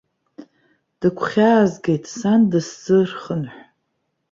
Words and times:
Дыгәхьаазгеит, 0.99 2.03
сан 2.17 2.41
дысзырхынҳә. 2.51 3.57